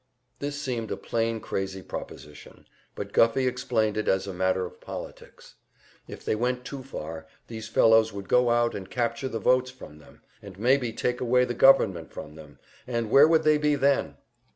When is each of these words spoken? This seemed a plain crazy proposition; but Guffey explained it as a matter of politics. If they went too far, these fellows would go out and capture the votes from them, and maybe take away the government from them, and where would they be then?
This 0.39 0.59
seemed 0.59 0.89
a 0.89 0.97
plain 0.97 1.39
crazy 1.39 1.83
proposition; 1.83 2.65
but 2.95 3.13
Guffey 3.13 3.45
explained 3.45 3.97
it 3.97 4.07
as 4.07 4.25
a 4.25 4.33
matter 4.33 4.65
of 4.65 4.81
politics. 4.81 5.53
If 6.07 6.25
they 6.25 6.33
went 6.33 6.65
too 6.65 6.81
far, 6.81 7.27
these 7.45 7.67
fellows 7.67 8.11
would 8.11 8.27
go 8.27 8.49
out 8.49 8.73
and 8.73 8.89
capture 8.89 9.29
the 9.29 9.37
votes 9.37 9.69
from 9.69 9.99
them, 9.99 10.23
and 10.41 10.57
maybe 10.57 10.91
take 10.91 11.21
away 11.21 11.45
the 11.45 11.53
government 11.53 12.11
from 12.11 12.33
them, 12.33 12.57
and 12.87 13.11
where 13.11 13.27
would 13.27 13.43
they 13.43 13.59
be 13.59 13.75
then? 13.75 14.17